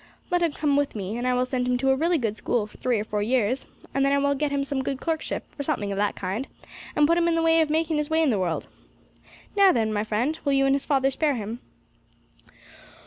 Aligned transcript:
Let 0.31 0.41
him 0.41 0.53
come 0.53 0.77
with 0.77 0.95
me, 0.95 1.15
and 1.15 1.27
I 1.27 1.35
will 1.35 1.45
send 1.45 1.67
him 1.67 1.77
to 1.77 1.91
a 1.91 1.95
really 1.95 2.17
good 2.17 2.35
school 2.35 2.65
for 2.65 2.75
three 2.75 2.99
or 2.99 3.03
four 3.03 3.21
years, 3.21 3.67
and 3.93 4.03
then 4.03 4.11
I 4.11 4.17
will 4.17 4.33
get 4.33 4.49
him 4.49 4.63
some 4.63 4.81
good 4.83 4.99
clerkship, 4.99 5.43
or 5.59 5.61
something 5.61 5.91
of 5.91 5.97
that 5.99 6.15
kind, 6.15 6.47
and 6.95 7.05
put 7.05 7.19
him 7.19 7.27
in 7.27 7.35
the 7.35 7.43
way 7.43 7.61
of 7.61 7.69
making 7.69 7.97
his 7.97 8.09
way 8.09 8.23
in 8.23 8.31
the 8.31 8.39
world. 8.39 8.65
Now 9.55 9.71
then, 9.71 9.93
my 9.93 10.03
friend, 10.03 10.39
will 10.43 10.53
you 10.53 10.65
and 10.65 10.73
his 10.73 10.85
father 10.85 11.11
spare 11.11 11.35
him?' 11.35 11.59